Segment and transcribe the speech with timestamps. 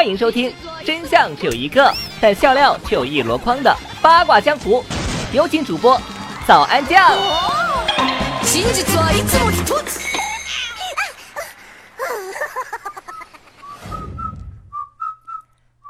[0.00, 0.50] 欢迎收听
[0.82, 4.82] 真相只有一个，但笑料却有一箩筐的八卦江湖。
[5.30, 6.00] 有请主播
[6.46, 7.06] 早安酱。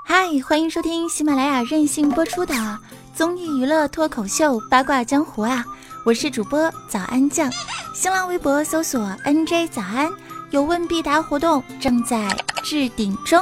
[0.05, 2.53] 嗨，欢迎收听喜马拉雅任性播出的
[3.15, 5.65] 综艺娱乐脱口秀八卦江湖啊！
[6.05, 7.49] 我是主播早安酱，
[7.95, 10.11] 新浪微博搜索 NJ 早安，
[10.51, 12.29] 有问必答活动正在
[12.65, 13.41] 置顶中。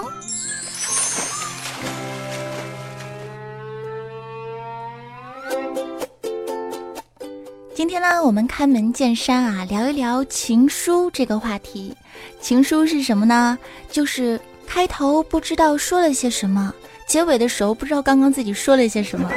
[7.79, 11.95] 今天呢，我们开门见山啊，聊一聊情书这个话题。
[12.41, 13.57] 情书是什么呢？
[13.89, 16.75] 就是开头不知道说了些什么，
[17.07, 19.31] 结尾的时候不知道刚刚自己说了些什么。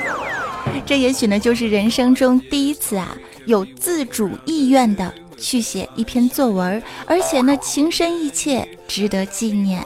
[0.88, 9.86] 这也许呢，就是人生中第一次啊，有自主意愿的去写一篇作文，而且呢，情深意切，值得纪念。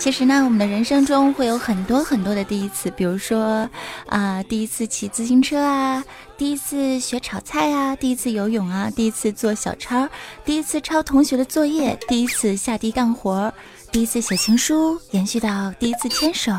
[0.00, 3.68] 其实呢，我们的人生中会有很多很多的第一次，比如说，
[4.06, 6.02] 啊，第一次骑自行车啊，
[6.38, 10.08] 第一次学炒菜啊，第一次游泳啊，第一次做小抄，
[10.42, 13.52] 第一次抄同学的作业，第一次下地干活，
[13.92, 16.50] 第一次写情书，延续到第一次牵手、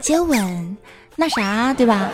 [0.00, 0.74] 接吻，
[1.16, 2.08] 那啥，对吧？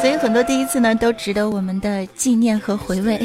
[0.00, 3.20] 所以很多第一次呢，都值得我们的纪念和回味。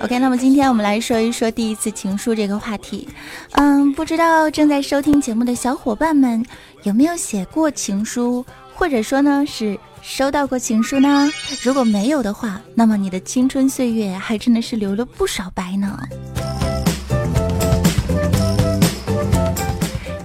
[0.00, 3.08] OK，那么今天我们来说一说第一次情书这个话题。
[3.52, 6.44] 嗯，不知道正在收听节目的小伙伴们
[6.82, 11.30] 有没有写过情书，或者说呢是收到过情书呢？
[11.62, 15.98] 如果没有的话，那么你的青春岁月还真的是留了不少白呢。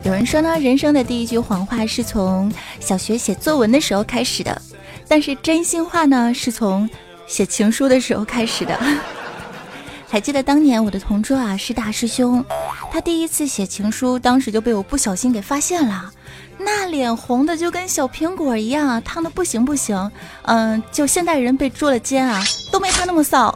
[0.03, 4.59] 有人说呢，人生的第一句谎话是从小学写作文的时候开始的，
[5.07, 6.89] 但是真心话呢，是从
[7.29, 8.77] 写情书的时候开始的。
[10.09, 12.43] 还记得当年我的同桌啊是大师兄，
[12.91, 16.11] 他第一次写情书，当时就被我不小心给发现了，
[16.57, 20.11] 那脸红的就跟小苹果一样啊，烫的不行不行。
[20.45, 23.53] 嗯，就现代人被捉了奸啊，都没他那么臊。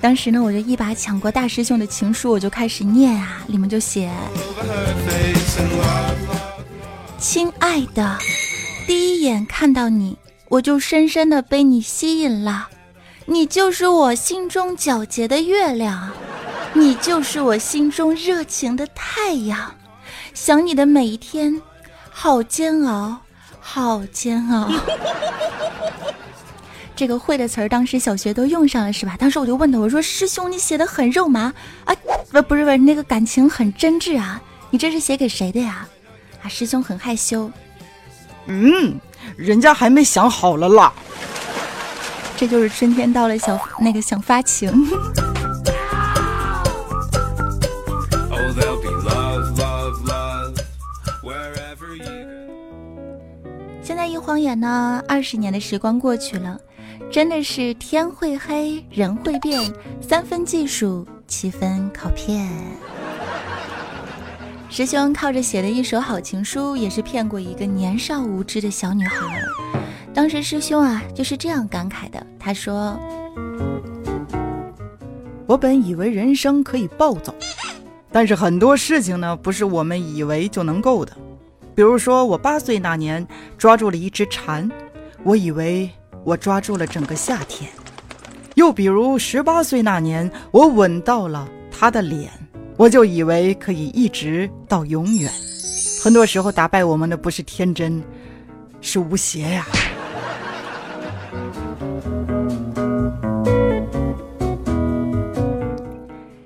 [0.00, 4.10] 当时呢，我就一把抢过大师兄的情书，我就开始念啊，里面就写
[7.20, 8.16] ：“亲爱的，
[8.86, 10.16] 第一眼看到你，
[10.50, 12.68] 我就深深的被你吸引了。
[13.24, 16.10] 你就是我心中皎洁的月亮，
[16.72, 19.72] 你就是我心中热情的太阳。
[20.34, 21.62] 想你的每一天，
[22.10, 23.16] 好煎熬，
[23.60, 24.68] 好煎熬。
[26.96, 29.16] ”这个会的词儿，当时小学都用上了，是吧？
[29.16, 31.94] 当时我就问他，我说：“师兄，你写的很肉麻啊，
[32.32, 35.86] 不，不是，不是，那个感情很真挚啊，你这是写给谁的呀？”
[36.42, 37.48] 啊，师兄很害羞，
[38.46, 38.98] 嗯，
[39.36, 40.92] 人家还没想好了啦。
[42.36, 44.72] 这就是春天到了，想那个想发情。
[53.82, 56.58] 现在一晃眼呢，二十年的时光过去了。
[57.10, 59.60] 真的是天会黑，人会变，
[60.00, 62.48] 三分技术，七分靠骗。
[64.70, 69.42] 师兄靠着写的一手好情书，也是骗过一个年少无知的小女孩。
[70.14, 72.24] 当时师兄啊，就是这样感慨的。
[72.38, 72.96] 他说
[75.44, 77.34] ：“我本以为人生可以暴走，
[78.12, 81.12] 但是很多事情呢，不是我们以为就能够的。
[81.74, 83.26] 比如说，我八岁那年
[83.58, 84.70] 抓住了一只蝉，
[85.24, 85.90] 我以为。”
[86.22, 87.70] 我抓住了整个夏天，
[88.54, 92.30] 又比如十八岁那年，我吻到了他的脸，
[92.80, 95.30] 我就以为可以一直到永远。
[96.02, 98.02] 很多时候，打败我们的不是天真，
[98.80, 99.66] 是无邪呀。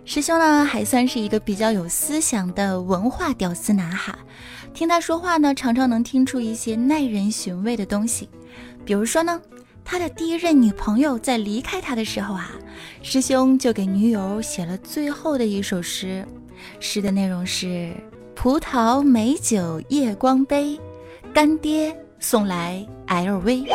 [0.05, 4.19] 师兄呢，还算是一个比较有思想的文化屌丝男哈。
[4.73, 8.29] 听他说话呢，常常能听出一些耐人寻味的东西，
[8.85, 9.41] 比如说呢。
[9.85, 12.51] 他的第一任女朋友在离开他的时候啊，
[13.03, 16.27] 师兄就给女友写了最后的一首诗，
[16.81, 17.93] 诗的内容是：
[18.35, 20.79] 葡萄美酒夜光杯，
[21.33, 23.67] 干爹送来 LV。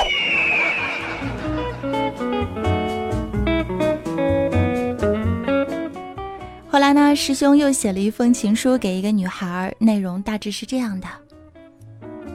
[6.67, 11.07] 后来呢，师兄又写了一封情书给一个女孩，内容大致是这样的：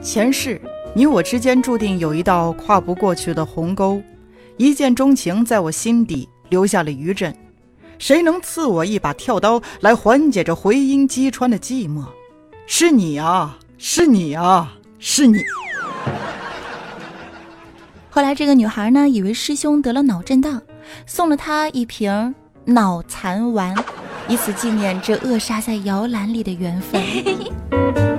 [0.01, 0.59] 前世。
[0.97, 4.01] 你我之间注定有一道跨不过去的鸿沟，
[4.55, 7.35] 一见钟情在我心底留下了余震，
[7.99, 12.05] 谁能赐我一把跳刀来缓解这回音击穿的寂寞？
[12.65, 15.39] 是你啊，是你啊，是你。
[18.09, 20.61] 后来这个女孩呢，以为师兄得了脑震荡，
[21.05, 22.33] 送了他一瓶
[22.63, 23.75] 脑残丸，
[24.29, 27.03] 以此纪念这扼杀在摇篮里的缘分。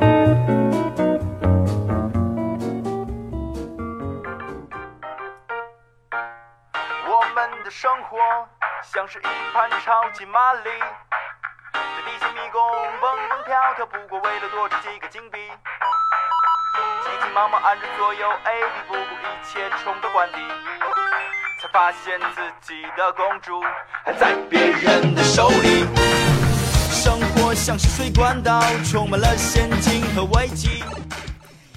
[8.97, 9.23] 像是一
[9.53, 10.71] 盘超级玛丽，
[11.71, 12.63] 在地下迷宫
[12.99, 15.37] 蹦蹦跳跳，不过为了多赚几个金币。
[17.05, 20.39] 急急忙忙按着左右 A B，不顾一切冲到关底，
[21.61, 23.61] 才发现自己的公主
[24.03, 25.85] 还在别人的手里。
[26.91, 30.83] 生活像是水管道，充满了陷阱和危机。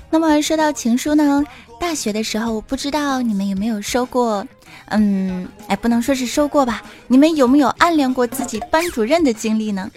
[0.10, 1.44] 那么说到情书呢，
[1.82, 4.48] 大学的时候不知道你们有没有收过？
[4.88, 6.82] 嗯，哎，不能说是收过吧？
[7.08, 9.90] 你们有没有暗恋过自己班主任的经历呢？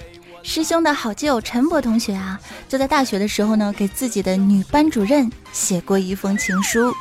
[0.43, 2.39] 师兄的好基友陈博同学啊，
[2.69, 6.93] 就在大学的时候呢，给自己的女班主任写过一封情书。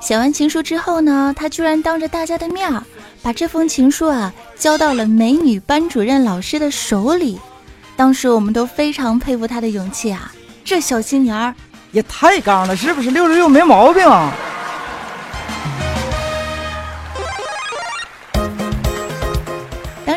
[0.00, 2.82] 写完情书之后呢，他居然当着大家的面儿，
[3.20, 7.38] 把这封情书啊交到了美女班主任老师的手里。
[7.96, 10.32] 当时我们都非常佩服他的勇气啊，
[10.64, 11.52] 这小青年儿。
[11.90, 13.10] 也太刚了，是不是？
[13.10, 14.32] 六六六没毛病啊。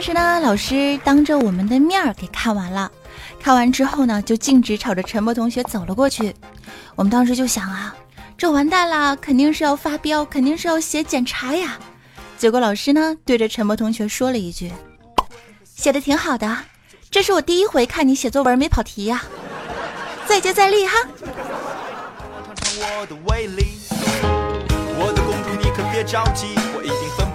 [0.01, 2.91] 当时呢，老师当着我们的面儿给看完了，
[3.39, 6.35] 看完之后呢，就径直朝着陈博同学走了过去。
[6.95, 7.95] 我们当时就想啊，
[8.35, 11.77] 这完蛋了，肯定是要发飙，肯定是要写检查呀。
[12.35, 14.73] 结果老师呢，对着陈博同学说了一句
[15.63, 16.57] ：“写的挺好的，
[17.11, 19.21] 这是我第一回看你写作文没跑题呀，
[20.25, 20.97] 再接再厉哈。”
[22.81, 23.13] 我的，
[25.21, 27.30] 公主，你可别着急，我一定奋不顾身就到。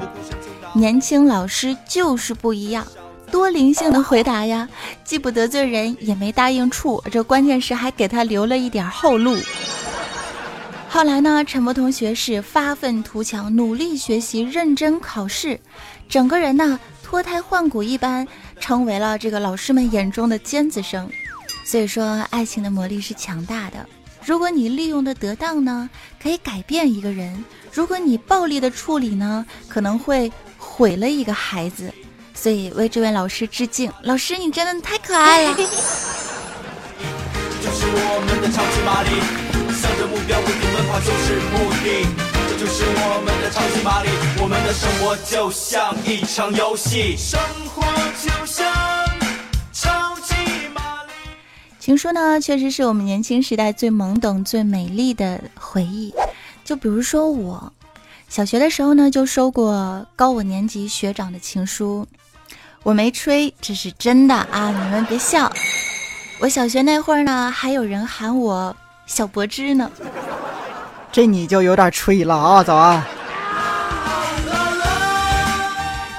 [0.77, 2.87] 年轻老师就是不一样，
[3.31, 4.69] 多灵性的回答呀，
[5.05, 9.39] 既不得罪人，也没答应处，这关键是还给他留了一点后路。
[10.91, 15.59] 后来呢，陈博同学是发愤图强，努力学习，认真考试，
[16.11, 18.29] 整个人呢脱胎换骨一般，
[18.61, 21.09] 成为了这个老师们眼中的尖子生。
[21.65, 23.79] 所以说，爱情的魔力是强大的。
[24.27, 25.89] 如果你利用的得当呢，
[26.23, 27.33] 可以改变一个人；
[27.73, 30.31] 如果你暴力的处理呢，可能会
[30.77, 31.91] 毁了一个孩子。
[32.35, 35.55] 所以为这位老师致敬，老师你真的太可爱了。
[35.57, 35.69] 这就
[37.73, 39.09] 是我们的超级玛丽，
[39.73, 42.07] 向着目标不停奔跑就是目的。
[42.51, 44.11] 这就是我们的超级玛丽，
[44.43, 47.41] 我们的生活就像一场游戏，生
[47.75, 47.83] 活
[48.23, 48.67] 就像
[49.73, 50.35] 超级
[50.75, 51.13] 玛丽。
[51.81, 56.13] 情书呢，确实是我们年轻时代最懵懂、最美丽的回忆。
[56.65, 57.73] 就比如说我，
[58.29, 62.07] 小学的时候呢，就收过高我年级学长的情书，
[62.83, 64.69] 我没吹，这是真的啊！
[64.71, 65.51] 你们别笑。
[66.39, 68.77] 我小学那会儿呢，还有人喊我
[69.07, 69.91] 小柏芝呢。
[71.11, 72.63] 这你就有点吹了啊！
[72.63, 73.03] 早安，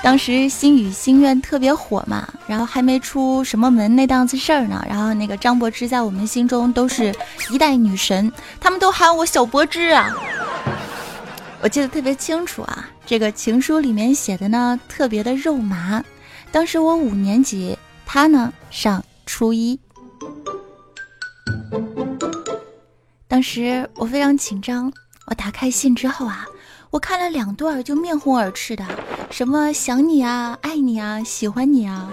[0.01, 7.13] 当时心语心愿特别火嘛，然后还没出什么门那档子事儿呢，然后那个张柏芝在我们心中都是
[7.51, 10.11] 一代女神，他们都喊我小柏芝啊。
[11.61, 16.03] 我记得特别清楚啊，这个情书里面写的呢特别的肉麻。
[16.51, 19.79] 当时我五年级，他呢上初一。
[23.27, 24.91] 当时我非常紧张，
[25.25, 26.45] 我打开信之后啊，
[26.89, 28.85] 我看了两段就面红耳赤的，
[29.29, 32.09] 什么想你啊、爱你啊、喜欢你啊。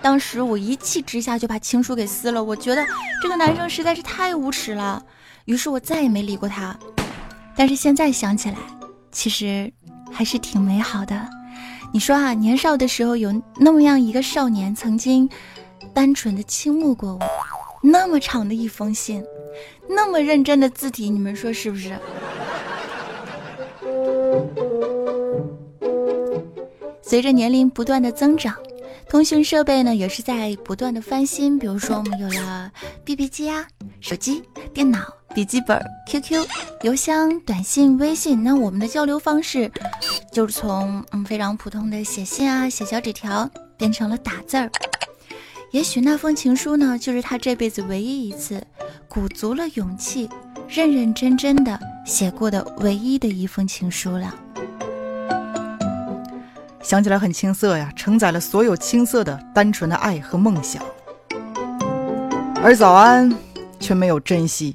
[0.00, 2.84] 当时我一气之下就把情书给撕了，我觉得
[3.22, 5.00] 这个男生实在是太无耻了，
[5.44, 6.76] 于是我再也没理过他。
[7.56, 8.56] 但是现在想起来，
[9.10, 9.72] 其实
[10.10, 11.28] 还是挺美好的。
[11.92, 15.28] 你说啊，年少的时候有那么样一个少年，曾经
[15.92, 17.20] 单纯的倾慕过我，
[17.82, 19.22] 那么长的一封信，
[19.88, 21.98] 那么认真的字体，你们说是不是？
[27.02, 28.56] 随着年龄不断的增长，
[29.12, 31.58] 通讯设备呢也是在不断的翻新。
[31.58, 32.72] 比如说，我们有了
[33.04, 33.68] BB 机啊、
[34.00, 34.42] 手机、
[34.72, 35.00] 电脑、
[35.34, 35.78] 笔记本、
[36.08, 36.46] QQ、
[36.80, 38.42] 邮箱、短信、微信。
[38.42, 39.70] 那我们的交流方式，
[40.32, 44.70] 就是从嗯非常普通的写信啊、写小纸条，变成了打字儿。
[45.72, 48.66] 也许那封情书呢，就是他这辈子唯一一次
[49.08, 50.26] 鼓足了勇气，
[50.66, 54.34] 认认真真的写过的唯一的一封情书了。
[56.82, 60.82] 想起来很青涩呀，承载了所有青涩的单纯的爱和梦想。
[62.62, 63.32] 而早安
[63.80, 64.74] 却没有珍惜。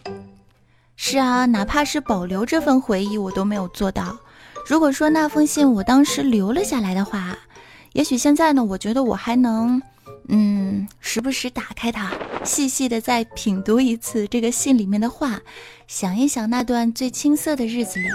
[0.96, 4.18] 是啊，哪怕是保留这份回忆，我都没有做到。
[4.66, 7.38] 如果说那封信我当时留了下来的话，
[7.94, 9.82] 也许现在呢，我觉得我还能，
[10.28, 12.12] 嗯，时不时打开它，
[12.44, 15.40] 细细的再品读一次这个信里面的话，
[15.88, 18.08] 想一想那段最青涩的日子里，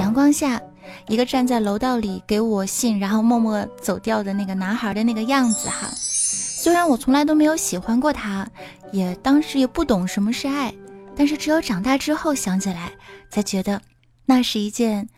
[0.00, 0.60] 阳光下，
[1.08, 5.88] 一个站在楼道里给我信，然后默默走掉的那个男孩的那个样子哈。
[5.96, 8.46] 虽然我从来都没有喜欢过他，
[8.90, 10.74] 也当时也不懂什么是爱，
[11.14, 12.90] 但是只有长大之后想起来，
[13.28, 13.80] 才觉得
[14.24, 15.08] 那是一件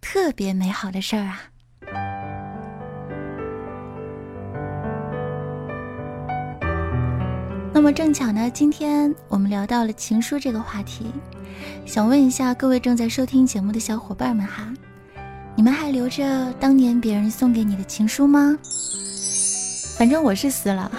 [0.00, 1.42] 特别美好的事儿啊。
[7.74, 11.12] 那么正巧呢，今天我们聊到了情书这个话题，
[11.84, 14.72] 想问一下各位正在收听节目的小伙伴们哈，
[15.56, 18.58] 你们还留着当年别人送给你的情书吗？
[19.96, 20.90] 反正我是撕了。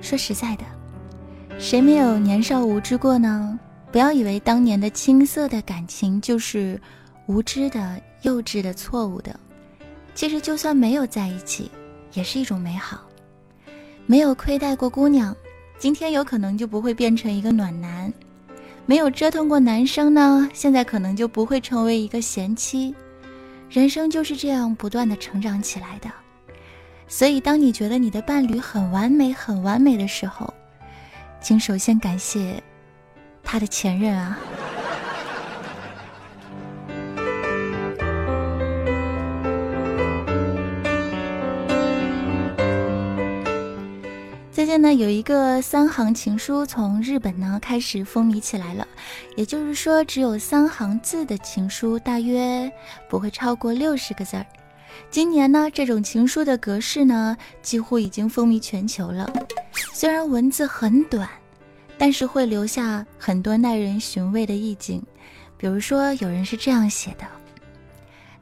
[0.00, 0.64] 说实在的，
[1.58, 3.58] 谁没有年少无知过呢？
[3.90, 6.80] 不要以为当年的青涩的感情就是
[7.26, 9.38] 无知的、幼稚的、错误的。
[10.14, 11.70] 其实，就算没有在一起，
[12.12, 13.00] 也是一种美好。
[14.06, 15.36] 没有亏待过姑娘，
[15.78, 18.12] 今天有可能就不会变成一个暖男。
[18.86, 22.94] 没有折腾过男生呢，现在可能就不会成为一个贤妻。
[23.68, 26.08] 人生就是这样不断的成长起来的。
[27.08, 30.54] 所以，当你觉得你的伴侣很完美、很完美的时候，
[31.40, 32.62] 请首先感谢
[33.42, 34.38] 他的前任啊。
[44.76, 48.86] 最近呢，有一个三行情书从日本呢开始风靡起来了，
[49.34, 52.70] 也就是说，只有三行字的情书大约
[53.08, 54.44] 不会超过六十个字儿。
[55.10, 59.32] 今年呢，这种情书的格式呢几乎已经风靡全球了。
[59.94, 61.26] 虽然文字很短，
[61.96, 65.02] 但是会留下很多耐人寻味的意境。
[65.56, 67.24] 比如说，有人是这样写的：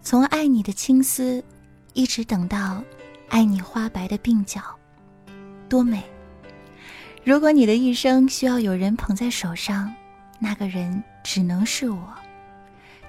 [0.02, 1.40] 从爱你的青丝，
[1.92, 2.82] 一直等到
[3.28, 4.60] 爱你花白的鬓角。
[5.68, 6.02] 多美！
[7.24, 9.90] 如果你的一生需要有人捧在手上，
[10.38, 12.12] 那个人只能是我。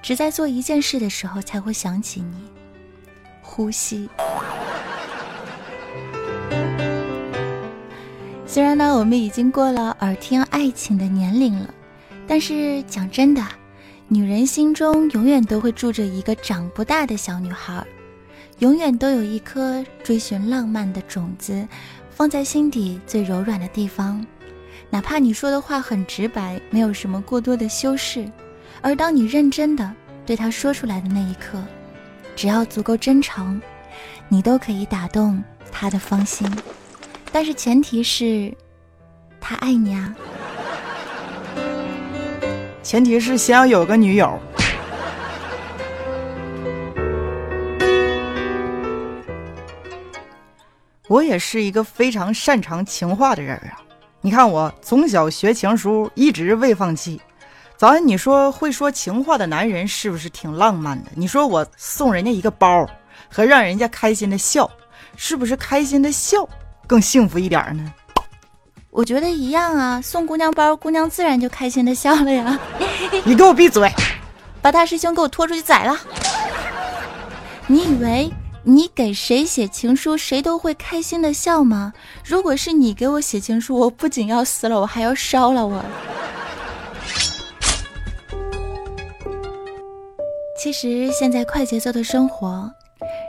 [0.02, 2.46] 只在做一件事的时候才会想起你，
[3.42, 4.10] 呼吸。
[8.48, 11.74] 虽然呢，我们已经过了耳听爱情的年龄了，
[12.26, 13.46] 但是讲真的，
[14.08, 17.86] 女人心中永远都会住着一个长不大的小女孩，
[18.60, 21.68] 永远都有一颗追寻浪漫的种子。
[22.16, 24.26] 放在心底最柔软的地方，
[24.90, 28.26] 哪怕你说的话很直白，没有什么过多的修饰，
[28.80, 29.94] 而当你认真的
[30.26, 31.62] 对他说出来的那一刻，
[32.34, 33.62] 只要足够真诚，
[34.30, 36.50] 你都可以打动他的芳心。
[37.34, 38.50] 但是前提是，
[39.42, 40.16] 他爱你啊。
[42.82, 44.40] 前提是先要有个女友。
[51.08, 53.80] 我也是一个非常擅长情话的人啊！
[54.22, 57.22] 你看我从小学情书，一直未放弃。
[57.78, 61.12] 早安，你说会说情话的男人是不是挺浪漫的？
[61.14, 62.90] 你说我送人家一个包，
[63.30, 64.70] 和让人家开心的笑，
[65.16, 66.48] 是不是开心的笑
[66.88, 67.94] 更幸福一点呢？
[68.90, 72.58] 我觉得一样啊，送姑娘包，姑娘自然就开心的笑了呀。
[73.26, 73.92] 你给我闭嘴，
[74.62, 75.96] 把大师兄给我拖出去宰了！
[77.68, 78.32] 你以为？
[78.68, 81.94] 你给谁写情书，谁都会开心的笑吗？
[82.26, 85.86] 如果是你给我写情书，我不仅要死了，我还要烧了我。
[90.60, 92.68] 其实现在快节奏的生活，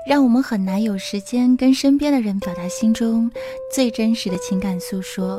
[0.08, 3.30] 让我们很难有时间跟身边的人表达心中
[3.70, 5.38] 最真实的情感诉说。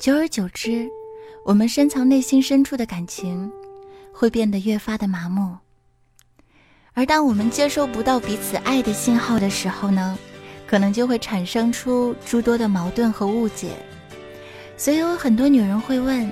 [0.00, 0.88] 久而久之，
[1.44, 3.52] 我们深藏内心深处的感情，
[4.10, 5.54] 会变得越发的麻木。
[6.94, 10.18] 而当我们接收不到彼此爱的信号的时候呢，
[10.66, 13.70] 可能就会产生出诸多的矛盾和误解。
[14.76, 16.30] 所以有很多女人会问：“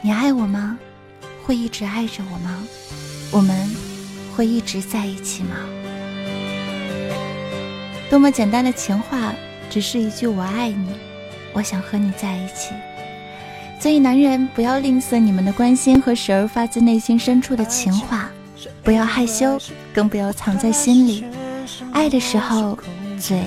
[0.00, 0.78] 你爱我吗？
[1.42, 2.64] 会一直爱着我吗？
[3.30, 3.70] 我们
[4.34, 5.56] 会一直在一起吗？”
[8.08, 9.34] 多么简单的情话，
[9.68, 10.94] 只是一句“我爱你”，
[11.52, 12.70] 我想和你在一起。
[13.78, 18.30] 所以男人不要吝啬你们的关心和时而发自内心深处的情话。
[18.82, 19.58] 不要害羞，
[19.92, 21.24] 更不要藏在心里。
[21.92, 22.78] 爱的时候，
[23.18, 23.38] 嘴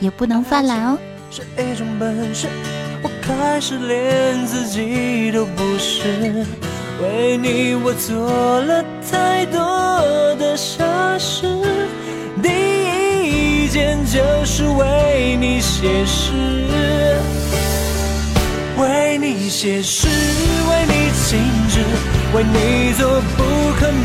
[0.00, 0.98] 也不能犯懒哦。
[1.30, 2.48] 是一种本事，
[3.02, 6.46] 我开始连自己都不是。
[7.02, 9.58] 为你，我做了太多
[10.36, 10.84] 的傻
[11.18, 11.46] 事。
[12.42, 12.48] 第
[13.64, 16.32] 一件就是为你写诗，
[18.78, 21.84] 为你写诗，为你静止，
[22.34, 23.42] 为你做不
[23.78, 23.90] 可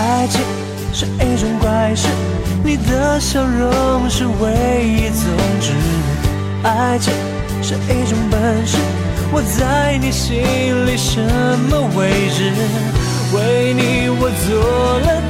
[0.00, 0.40] 爱情
[0.94, 2.08] 是一种怪事，
[2.64, 5.28] 你的笑容是唯一宗
[5.60, 5.72] 旨。
[6.62, 7.12] 爱情
[7.62, 8.78] 是一种本事，
[9.30, 10.40] 我在你心
[10.86, 11.20] 里什
[11.68, 12.50] 么位置？
[13.34, 15.22] 为你我做了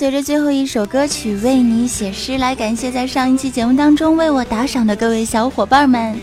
[0.00, 6.18] 随着最后一首歌曲《为你写诗》，来感谢在上一期节目当中为我打赏的各位小伙伴们。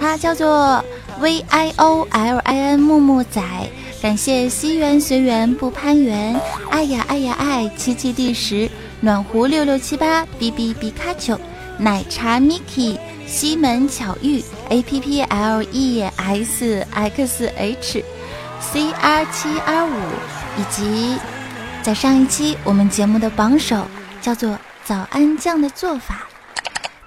[0.00, 0.82] 他叫做
[1.20, 3.42] V I O L I N 木木仔，
[4.00, 8.66] 感谢西园随缘不攀缘，爱呀爱呀爱，七七第十，
[9.02, 11.38] 暖壶六六七八，B B 比卡丘，
[11.76, 19.92] 奶茶 Miki，西门巧遇，A P P L E S X H，C R 七 R 五，
[20.56, 21.18] 以及。
[21.82, 23.86] 在上一期我们节目的榜首
[24.20, 26.26] 叫做“早安酱”的做法，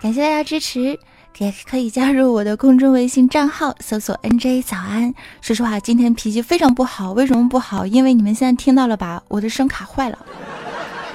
[0.02, 0.98] 感谢大家支持，
[1.38, 5.14] 也可以加入我的公众微信账号，搜索 “nj 早安”。
[5.40, 7.86] 说实话，今天脾气非常不好，为什么不好？
[7.86, 10.18] 因为你们现在听到了吧，我的声卡坏了，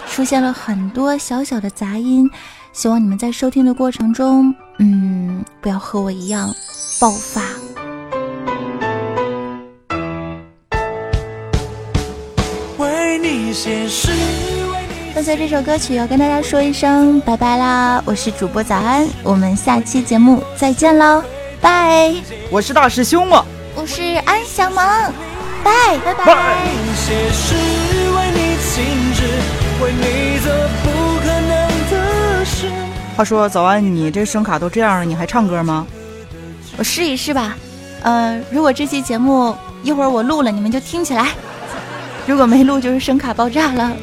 [0.08, 2.30] 出现了很多小小的杂音，
[2.72, 6.54] 希望你们在收听的过程中，嗯，不要和我一样
[7.00, 7.42] 爆发。
[15.14, 18.02] 伴随这首歌曲，要跟大家说一声拜拜啦！
[18.04, 21.22] 我是主播早安，我们下期节目再见喽，
[21.58, 22.14] 拜！
[22.50, 23.42] 我是大师兄嘛，
[23.74, 24.76] 我是安小萌，
[25.64, 26.24] 拜拜拜。
[33.16, 35.86] 话说早安，你这声卡都这样了，你还唱歌吗？
[36.76, 37.56] 我试一试吧。
[38.02, 41.30] 嗯，如果这期节目一会儿我录了，你们就听起来。
[42.26, 43.96] 如果没录，就是声卡爆炸了。